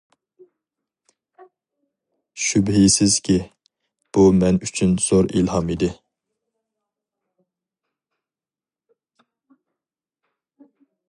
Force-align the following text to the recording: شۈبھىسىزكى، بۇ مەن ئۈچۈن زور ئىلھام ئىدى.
شۈبھىسىزكى، 2.45 3.35
بۇ 4.17 4.25
مەن 4.39 4.57
ئۈچۈن 4.69 4.97
زور 5.09 5.29
ئىلھام 5.35 5.71
ئىدى. 5.75 5.91